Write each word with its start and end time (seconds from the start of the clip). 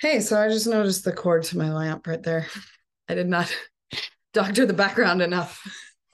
Hey, 0.00 0.20
so 0.20 0.40
I 0.40 0.48
just 0.48 0.66
noticed 0.66 1.04
the 1.04 1.12
cord 1.12 1.42
to 1.42 1.58
my 1.58 1.70
lamp 1.70 2.06
right 2.06 2.22
there. 2.22 2.46
I 3.06 3.14
did 3.14 3.28
not 3.28 3.54
doctor 4.32 4.64
the 4.64 4.72
background 4.72 5.20
enough. 5.20 5.62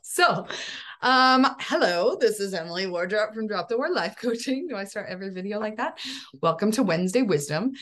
So, 0.02 0.48
um, 1.02 1.46
hello, 1.60 2.16
this 2.20 2.40
is 2.40 2.52
Emily 2.52 2.88
Wardrop 2.88 3.32
from 3.32 3.46
Drop 3.46 3.68
the 3.68 3.76
War 3.76 3.88
Life 3.88 4.16
Coaching. 4.20 4.66
Do 4.68 4.74
I 4.74 4.82
start 4.82 5.06
every 5.08 5.30
video 5.30 5.60
like 5.60 5.76
that? 5.76 6.00
Welcome 6.42 6.72
to 6.72 6.82
Wednesday 6.82 7.22
Wisdom. 7.22 7.74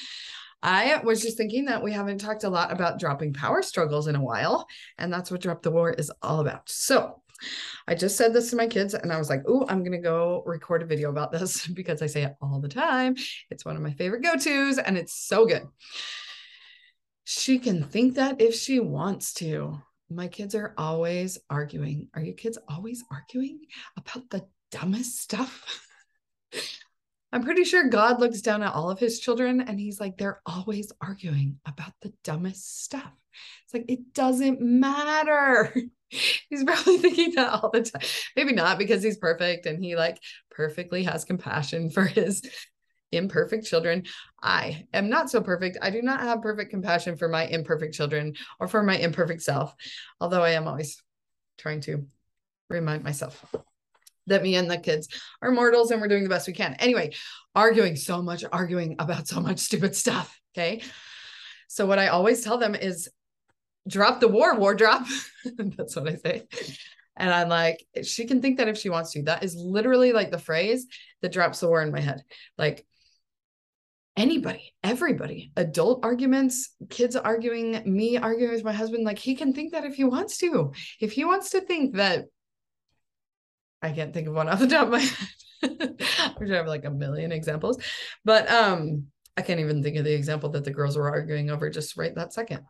I 0.62 0.98
was 0.98 1.22
just 1.22 1.39
thinking 1.39 1.64
that 1.67 1.82
we 1.82 1.93
haven't 1.93 2.18
talked 2.18 2.45
a 2.45 2.50
lot 2.50 2.71
about 2.71 3.00
dropping 3.00 3.32
power 3.32 3.62
struggles 3.62 4.07
in 4.07 4.14
a 4.14 4.23
while, 4.23 4.66
and 4.98 5.11
that's 5.11 5.30
what 5.30 5.41
Drop 5.41 5.62
the 5.62 5.71
War 5.71 5.91
is 5.91 6.12
all 6.21 6.41
about. 6.41 6.68
So, 6.68 7.23
I 7.87 7.95
just 7.95 8.16
said 8.16 8.32
this 8.32 8.50
to 8.50 8.57
my 8.57 8.67
kids 8.67 8.95
and 8.95 9.12
I 9.12 9.19
was 9.19 9.29
like, 9.29 9.43
oh, 9.46 9.67
I'm 9.69 9.80
going 9.80 9.93
to 9.93 9.98
go 9.98 10.43
record 10.46 10.82
a 10.82 10.87
video 10.87 11.11
about 11.11 11.32
this 11.32 11.67
because 11.75 12.03
I 12.03 12.07
say 12.07 12.23
it 12.23 12.35
all 12.41 12.61
the 12.61 12.68
time. 12.68 13.17
It's 13.50 13.64
one 13.64 13.77
of 13.77 13.82
my 13.82 13.93
favorite 13.93 14.23
go 14.23 14.37
tos 14.37 14.79
and 14.79 14.96
it's 14.96 15.14
so 15.14 15.46
good. 15.46 15.67
She 17.25 17.58
can 17.58 17.85
think 17.85 18.17
that 18.17 18.41
if 18.41 18.55
she 18.55 18.81
wants 18.81 19.35
to. 19.35 19.81
My 20.11 20.29
kids 20.29 20.55
are 20.55 20.75
always 20.77 21.39
arguing. 21.49 22.08
Are 22.14 22.21
your 22.21 22.35
kids 22.35 22.58
always 22.68 23.03
arguing 23.11 23.61
about 23.96 24.29
the 24.30 24.46
dumbest 24.71 25.19
stuff? 25.19 25.89
I'm 27.34 27.43
pretty 27.43 27.64
sure 27.64 27.88
God 27.88 28.20
looks 28.20 28.43
down 28.43 28.62
at 28.62 28.72
all 28.72 28.93
of 28.93 29.00
his 29.00 29.18
children 29.18 29.61
and 29.61 29.80
he's 29.80 29.98
like, 29.98 30.16
they're 30.16 30.40
always 30.46 30.93
arguing 31.00 31.58
about 31.66 31.93
the 32.00 32.12
dumbest 32.22 32.84
stuff. 32.84 33.10
It's 33.64 33.74
like, 33.74 33.86
it 33.88 34.14
doesn't 34.14 34.60
matter. 34.60 35.74
he's 36.08 36.62
probably 36.62 36.98
thinking 36.98 37.34
that 37.34 37.52
all 37.55 37.70
the 37.72 37.83
time. 37.83 38.02
Maybe 38.36 38.52
not 38.52 38.78
because 38.78 39.02
he's 39.02 39.16
perfect 39.16 39.66
and 39.66 39.83
he 39.83 39.97
like 39.97 40.20
perfectly 40.48 41.02
has 41.02 41.24
compassion 41.24 41.91
for 41.91 42.05
his 42.05 42.41
imperfect 43.10 43.66
children. 43.66 44.05
I 44.41 44.86
am 44.94 45.08
not 45.08 45.28
so 45.28 45.41
perfect. 45.41 45.78
I 45.82 45.91
do 45.91 46.02
not 46.02 46.20
have 46.20 46.41
perfect 46.41 46.70
compassion 46.70 47.16
for 47.16 47.27
my 47.27 47.46
imperfect 47.46 47.94
children 47.94 48.34
or 48.60 48.69
for 48.69 48.84
my 48.84 48.96
imperfect 48.96 49.42
self, 49.42 49.74
although 50.20 50.44
I 50.44 50.50
am 50.50 50.69
always 50.69 51.02
trying 51.58 51.80
to 51.82 52.06
remind 52.70 53.02
myself 53.02 53.44
that 54.27 54.42
me 54.42 54.56
and 54.56 54.70
the 54.70 54.78
kids 54.78 55.08
are 55.42 55.50
mortals 55.50 55.91
and 55.91 56.00
we're 56.00 56.08
doing 56.08 56.22
the 56.22 56.28
best 56.28 56.47
we 56.47 56.53
can. 56.53 56.75
Anyway, 56.75 57.14
arguing 57.55 57.97
so 57.97 58.22
much, 58.22 58.44
arguing 58.53 58.97
about 58.98 59.28
so 59.28 59.41
much 59.41 59.58
stupid 59.58 59.94
stuff. 59.94 60.39
Okay. 60.56 60.83
So, 61.69 61.86
what 61.86 61.98
I 61.98 62.08
always 62.08 62.42
tell 62.42 62.58
them 62.58 62.75
is 62.75 63.08
drop 63.89 64.20
the 64.20 64.28
war, 64.28 64.56
war 64.56 64.75
drop. 64.75 65.06
That's 65.44 65.97
what 65.97 66.08
I 66.08 66.16
say. 66.16 66.47
And 67.16 67.33
I'm 67.33 67.48
like, 67.48 67.84
she 68.03 68.27
can 68.27 68.42
think 68.42 68.58
that 68.58 68.69
if 68.69 68.78
she 68.78 68.89
wants 68.89 69.12
to. 69.12 69.22
That 69.22 69.44
is 69.44 69.55
literally 69.55 70.12
like 70.12 70.31
the 70.31 70.38
phrase 70.38 70.86
that 71.22 71.33
drops 71.33 71.61
the 71.61 71.69
war 71.69 71.83
in 71.83 71.92
my 71.92 72.00
head. 72.00 72.22
Like, 72.59 72.86
anybody, 74.16 74.75
everybody, 74.83 75.53
adult 75.56 76.05
arguments, 76.05 76.75
kids 76.91 77.16
arguing, 77.16 77.83
me 77.84 78.16
arguing 78.16 78.53
with 78.53 78.64
my 78.64 78.72
husband, 78.72 79.05
like 79.05 79.19
he 79.19 79.34
can 79.34 79.53
think 79.53 79.72
that 79.72 79.84
if 79.84 79.94
he 79.94 80.05
wants 80.05 80.38
to. 80.38 80.72
If 81.00 81.12
he 81.12 81.25
wants 81.25 81.50
to 81.50 81.61
think 81.61 81.97
that 81.97 82.27
I 83.84 83.92
can't 83.92 84.14
think 84.14 84.27
of 84.28 84.34
one 84.34 84.48
off 84.48 84.60
the 84.60 84.66
top 84.66 84.86
of 84.86 84.92
my 84.92 85.00
head. 85.62 86.02
I'm 86.40 86.48
have 86.48 86.66
like 86.66 86.86
a 86.86 86.90
million 86.90 87.32
examples, 87.32 87.78
but 88.24 88.50
um, 88.50 89.08
I 89.36 89.42
can't 89.42 89.60
even 89.60 89.82
think 89.82 89.96
of 89.96 90.04
the 90.04 90.14
example 90.14 90.48
that 90.50 90.64
the 90.64 90.70
girls 90.70 90.96
were 90.96 91.10
arguing 91.10 91.50
over 91.50 91.68
just 91.68 91.96
right 91.98 92.14
that 92.14 92.32
second. 92.32 92.62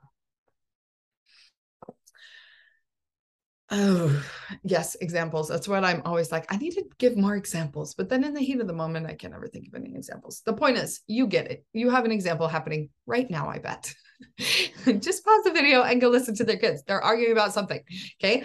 Oh, 3.71 4.25
yes, 4.65 4.97
examples. 4.97 5.49
That's 5.49 5.69
what 5.69 5.85
I'm 5.85 6.03
always 6.05 6.33
like. 6.33 6.53
I 6.53 6.57
need 6.57 6.73
to 6.73 6.85
give 6.99 7.17
more 7.17 7.37
examples, 7.37 7.95
but 7.95 8.09
then 8.09 8.25
in 8.25 8.35
the 8.35 8.41
heat 8.41 8.61
of 8.61 8.67
the 8.67 8.73
moment, 8.73 9.07
I 9.07 9.15
can 9.15 9.31
never 9.31 9.47
think 9.47 9.69
of 9.69 9.75
any 9.75 9.95
examples. 9.95 10.43
The 10.45 10.53
point 10.53 10.79
is, 10.79 11.01
you 11.07 11.29
get 11.29 11.51
it. 11.51 11.65
You 11.73 11.91
have 11.91 12.05
an 12.05 12.13
example 12.13 12.49
happening 12.49 12.91
right 13.07 13.31
now, 13.31 13.49
I 13.49 13.59
bet. 13.59 13.95
Just 14.39 15.25
pause 15.25 15.45
the 15.45 15.53
video 15.53 15.83
and 15.83 16.01
go 16.01 16.09
listen 16.09 16.35
to 16.37 16.45
their 16.45 16.59
kids. 16.59 16.83
They're 16.83 17.03
arguing 17.03 17.33
about 17.33 17.53
something. 17.53 17.81
Okay 18.23 18.45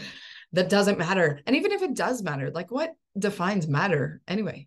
that 0.54 0.70
doesn't 0.70 1.00
matter. 1.00 1.42
And 1.46 1.56
even 1.56 1.72
if 1.72 1.82
it 1.82 1.96
does 1.96 2.22
matter, 2.22 2.52
like 2.52 2.72
what 2.72 2.94
defines 3.18 3.68
matter 3.68 4.22
anyway? 4.28 4.66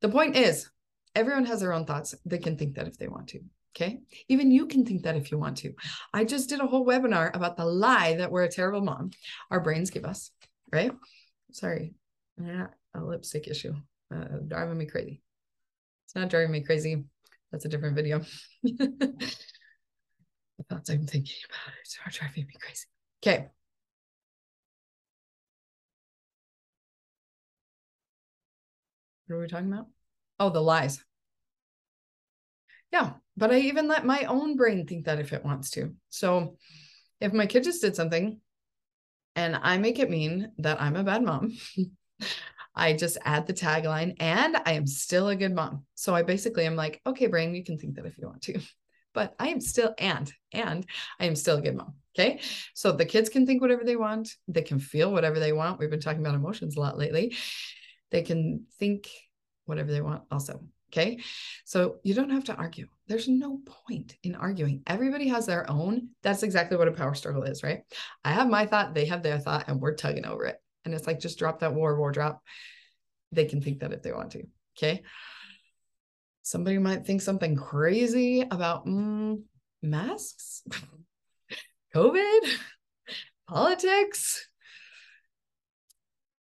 The 0.00 0.08
point 0.08 0.36
is, 0.36 0.68
everyone 1.14 1.46
has 1.46 1.60
their 1.60 1.72
own 1.72 1.84
thoughts. 1.84 2.14
They 2.24 2.38
can 2.38 2.56
think 2.56 2.76
that 2.76 2.88
if 2.88 2.98
they 2.98 3.08
want 3.08 3.28
to. 3.28 3.40
Okay. 3.74 4.00
Even 4.28 4.50
you 4.50 4.66
can 4.66 4.84
think 4.84 5.02
that 5.04 5.16
if 5.16 5.30
you 5.30 5.38
want 5.38 5.58
to. 5.58 5.72
I 6.12 6.24
just 6.24 6.48
did 6.48 6.60
a 6.60 6.66
whole 6.66 6.84
webinar 6.84 7.34
about 7.34 7.56
the 7.56 7.64
lie 7.64 8.16
that 8.16 8.30
we're 8.30 8.44
a 8.44 8.50
terrible 8.50 8.82
mom 8.82 9.12
our 9.50 9.60
brains 9.60 9.90
give 9.90 10.04
us, 10.04 10.30
right? 10.70 10.92
Sorry, 11.52 11.94
yeah, 12.42 12.68
a 12.94 13.00
lipstick 13.00 13.48
issue 13.48 13.74
uh, 14.14 14.38
driving 14.46 14.78
me 14.78 14.86
crazy. 14.86 15.22
It's 16.06 16.14
not 16.14 16.28
driving 16.28 16.52
me 16.52 16.60
crazy. 16.62 17.04
That's 17.50 17.64
a 17.64 17.68
different 17.68 17.96
video. 17.96 18.22
the 18.62 19.34
thoughts 20.68 20.90
I'm 20.90 21.06
thinking 21.06 21.36
about 21.48 21.74
it 21.74 21.96
are 22.06 22.10
driving 22.10 22.46
me 22.46 22.54
crazy. 22.60 22.86
Okay. 23.22 23.48
What 29.32 29.38
are 29.38 29.40
we 29.40 29.48
talking 29.48 29.72
about? 29.72 29.86
Oh, 30.38 30.50
the 30.50 30.60
lies. 30.60 31.02
Yeah, 32.92 33.14
but 33.34 33.50
I 33.50 33.60
even 33.60 33.88
let 33.88 34.04
my 34.04 34.24
own 34.24 34.56
brain 34.56 34.86
think 34.86 35.06
that 35.06 35.20
if 35.20 35.32
it 35.32 35.42
wants 35.42 35.70
to. 35.70 35.94
So 36.10 36.58
if 37.18 37.32
my 37.32 37.46
kid 37.46 37.64
just 37.64 37.80
did 37.80 37.96
something 37.96 38.40
and 39.34 39.56
I 39.56 39.78
make 39.78 39.98
it 39.98 40.10
mean 40.10 40.52
that 40.58 40.82
I'm 40.82 40.96
a 40.96 41.02
bad 41.02 41.22
mom, 41.22 41.56
I 42.74 42.92
just 42.92 43.16
add 43.24 43.46
the 43.46 43.54
tagline 43.54 44.16
and 44.20 44.58
I 44.66 44.72
am 44.72 44.86
still 44.86 45.28
a 45.28 45.36
good 45.36 45.54
mom. 45.54 45.86
So 45.94 46.14
I 46.14 46.24
basically 46.24 46.66
am 46.66 46.76
like, 46.76 47.00
okay, 47.06 47.28
brain, 47.28 47.54
you 47.54 47.64
can 47.64 47.78
think 47.78 47.94
that 47.94 48.04
if 48.04 48.18
you 48.18 48.26
want 48.26 48.42
to, 48.42 48.60
but 49.14 49.34
I 49.38 49.48
am 49.48 49.62
still 49.62 49.94
and 49.96 50.30
and 50.52 50.84
I 51.18 51.24
am 51.24 51.36
still 51.36 51.56
a 51.56 51.62
good 51.62 51.76
mom. 51.76 51.94
Okay. 52.14 52.42
So 52.74 52.92
the 52.92 53.06
kids 53.06 53.30
can 53.30 53.46
think 53.46 53.62
whatever 53.62 53.84
they 53.84 53.96
want, 53.96 54.28
they 54.46 54.60
can 54.60 54.78
feel 54.78 55.10
whatever 55.10 55.40
they 55.40 55.54
want. 55.54 55.78
We've 55.78 55.88
been 55.88 56.00
talking 56.00 56.20
about 56.20 56.34
emotions 56.34 56.76
a 56.76 56.80
lot 56.80 56.98
lately. 56.98 57.34
They 58.12 58.22
can 58.22 58.66
think 58.78 59.08
whatever 59.64 59.90
they 59.90 60.00
want 60.00 60.22
also. 60.30 60.62
Okay. 60.92 61.18
So 61.64 61.96
you 62.02 62.12
don't 62.12 62.30
have 62.30 62.44
to 62.44 62.54
argue. 62.54 62.86
There's 63.08 63.26
no 63.26 63.60
point 63.64 64.14
in 64.22 64.34
arguing. 64.34 64.82
Everybody 64.86 65.28
has 65.28 65.46
their 65.46 65.68
own. 65.70 66.10
That's 66.22 66.42
exactly 66.42 66.76
what 66.76 66.88
a 66.88 66.92
power 66.92 67.14
struggle 67.14 67.44
is, 67.44 67.62
right? 67.62 67.80
I 68.22 68.32
have 68.32 68.48
my 68.48 68.66
thought, 68.66 68.92
they 68.92 69.06
have 69.06 69.22
their 69.22 69.38
thought, 69.38 69.64
and 69.68 69.80
we're 69.80 69.94
tugging 69.94 70.26
over 70.26 70.44
it. 70.44 70.60
And 70.84 70.92
it's 70.92 71.06
like, 71.06 71.18
just 71.18 71.38
drop 71.38 71.60
that 71.60 71.72
war, 71.74 71.96
war 71.98 72.12
drop. 72.12 72.42
They 73.32 73.46
can 73.46 73.62
think 73.62 73.80
that 73.80 73.94
if 73.94 74.02
they 74.02 74.12
want 74.12 74.32
to. 74.32 74.42
Okay. 74.76 75.02
Somebody 76.42 76.76
might 76.76 77.06
think 77.06 77.22
something 77.22 77.56
crazy 77.56 78.42
about 78.42 78.86
mm, 78.86 79.40
masks, 79.82 80.62
COVID, 81.94 82.40
politics, 83.48 84.46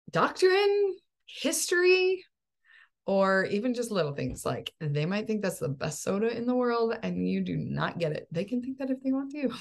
doctrine, 0.09 0.95
history, 1.41 2.23
or 3.05 3.45
even 3.45 3.73
just 3.73 3.91
little 3.91 4.13
things 4.13 4.45
like 4.45 4.71
they 4.79 5.05
might 5.05 5.25
think 5.25 5.41
that's 5.41 5.59
the 5.59 5.69
best 5.69 6.03
soda 6.03 6.35
in 6.35 6.45
the 6.45 6.55
world 6.55 6.95
and 7.01 7.27
you 7.27 7.41
do 7.41 7.57
not 7.57 7.97
get 7.97 8.11
it. 8.11 8.27
They 8.31 8.45
can 8.45 8.61
think 8.61 8.77
that 8.77 8.91
if 8.91 9.01
they 9.01 9.11
want 9.11 9.31
to, 9.31 9.51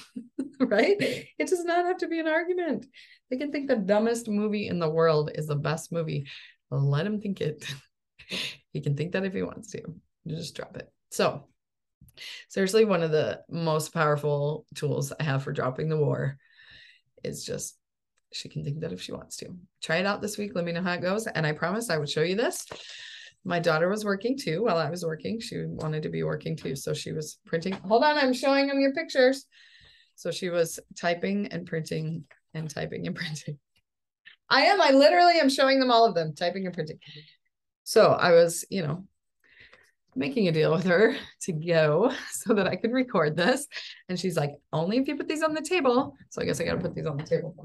right? 0.65 0.95
It 0.99 1.47
does 1.47 1.65
not 1.65 1.85
have 1.85 1.97
to 1.97 2.07
be 2.07 2.19
an 2.19 2.27
argument. 2.27 2.85
They 3.29 3.37
can 3.37 3.51
think 3.51 3.67
the 3.67 3.77
dumbest 3.77 4.27
movie 4.27 4.67
in 4.67 4.79
the 4.79 4.89
world 4.89 5.31
is 5.33 5.47
the 5.47 5.55
best 5.55 5.91
movie. 5.91 6.27
Let 6.69 7.05
him 7.05 7.19
think 7.19 7.41
it. 7.41 7.65
he 8.71 8.81
can 8.81 8.95
think 8.95 9.13
that 9.13 9.25
if 9.25 9.33
he 9.33 9.43
wants 9.43 9.71
to. 9.71 9.81
Just 10.27 10.55
drop 10.55 10.77
it. 10.77 10.91
So, 11.09 11.47
seriously, 12.47 12.85
one 12.85 13.01
of 13.01 13.11
the 13.11 13.41
most 13.49 13.91
powerful 13.91 14.65
tools 14.75 15.11
I 15.19 15.23
have 15.23 15.43
for 15.43 15.51
dropping 15.51 15.89
the 15.89 15.97
war 15.97 16.37
is 17.23 17.43
just 17.43 17.75
she 18.31 18.49
can 18.49 18.63
think 18.63 18.79
that 18.79 18.93
if 18.93 19.01
she 19.01 19.11
wants 19.11 19.37
to. 19.37 19.55
Try 19.81 19.97
it 19.97 20.05
out 20.05 20.21
this 20.21 20.37
week. 20.37 20.51
Let 20.55 20.65
me 20.65 20.71
know 20.71 20.81
how 20.81 20.93
it 20.93 21.01
goes. 21.01 21.27
And 21.27 21.45
I 21.45 21.51
promise 21.51 21.89
I 21.89 21.97
would 21.97 22.09
show 22.09 22.21
you 22.21 22.35
this. 22.35 22.65
My 23.43 23.59
daughter 23.59 23.89
was 23.89 24.05
working 24.05 24.37
too 24.37 24.63
while 24.63 24.77
I 24.77 24.89
was 24.89 25.03
working. 25.03 25.39
She 25.39 25.63
wanted 25.65 26.03
to 26.03 26.09
be 26.09 26.23
working 26.23 26.55
too. 26.55 26.75
So 26.75 26.93
she 26.93 27.11
was 27.11 27.39
printing. 27.45 27.73
Hold 27.73 28.03
on, 28.03 28.17
I'm 28.17 28.33
showing 28.33 28.67
them 28.67 28.79
your 28.79 28.93
pictures. 28.93 29.45
So 30.15 30.31
she 30.31 30.49
was 30.49 30.79
typing 30.99 31.47
and 31.47 31.65
printing 31.65 32.25
and 32.53 32.69
typing 32.69 33.07
and 33.07 33.15
printing. 33.17 33.57
I 34.49 34.63
am. 34.63 34.81
I 34.81 34.91
literally 34.91 35.39
am 35.39 35.49
showing 35.49 35.79
them 35.79 35.91
all 35.91 36.05
of 36.05 36.13
them, 36.13 36.35
typing 36.35 36.65
and 36.65 36.75
printing. 36.75 36.99
So 37.83 38.11
I 38.11 38.31
was, 38.33 38.65
you 38.69 38.83
know, 38.83 39.05
making 40.15 40.47
a 40.47 40.51
deal 40.51 40.71
with 40.71 40.83
her 40.83 41.15
to 41.41 41.51
go 41.53 42.13
so 42.31 42.53
that 42.53 42.67
I 42.67 42.75
could 42.75 42.91
record 42.91 43.35
this. 43.35 43.67
And 44.09 44.19
she's 44.19 44.37
like, 44.37 44.51
only 44.71 44.97
if 44.97 45.07
you 45.07 45.15
put 45.15 45.27
these 45.27 45.43
on 45.43 45.53
the 45.53 45.61
table. 45.61 46.15
So 46.29 46.41
I 46.41 46.45
guess 46.45 46.59
I 46.61 46.65
got 46.65 46.75
to 46.75 46.81
put 46.81 46.95
these 46.95 47.07
on 47.07 47.17
the 47.17 47.23
table. 47.23 47.55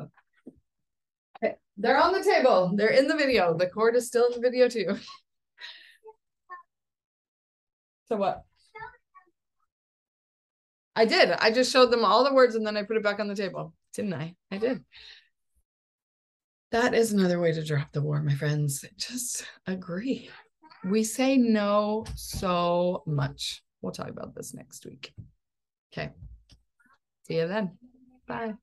They're 1.77 2.01
on 2.01 2.13
the 2.13 2.23
table. 2.23 2.73
They're 2.75 2.89
in 2.89 3.07
the 3.07 3.17
video. 3.17 3.57
The 3.57 3.69
cord 3.69 3.97
is 3.97 4.07
still 4.07 4.27
in 4.27 4.33
the 4.33 4.41
video 4.41 4.69
too. 4.69 4.97
so 8.09 8.17
what? 8.17 8.43
I 10.95 11.05
did. 11.05 11.31
I 11.33 11.51
just 11.51 11.71
showed 11.71 11.91
them 11.91 12.05
all 12.05 12.25
the 12.25 12.33
words 12.33 12.55
and 12.55 12.67
then 12.67 12.77
I 12.77 12.83
put 12.83 12.97
it 12.97 13.03
back 13.03 13.21
on 13.21 13.29
the 13.29 13.37
table. 13.37 13.75
Didn't 13.93 14.15
I? 14.15 14.35
I 14.51 14.57
did. 14.57 14.83
That 16.73 16.95
is 16.95 17.13
another 17.13 17.39
way 17.39 17.53
to 17.53 17.63
drop 17.63 17.93
the 17.93 18.03
war, 18.03 18.23
my 18.23 18.35
friends. 18.35 18.85
Just 18.97 19.45
agree. 19.67 20.31
We 20.85 21.05
say 21.05 21.37
no 21.37 22.07
so 22.15 23.03
much. 23.07 23.63
We'll 23.83 23.93
talk 23.93 24.09
about 24.09 24.35
this 24.35 24.55
next 24.55 24.87
week. 24.87 25.13
Okay. 25.93 26.11
See 27.27 27.37
you 27.37 27.47
then. 27.47 27.79
Bye. 28.27 28.55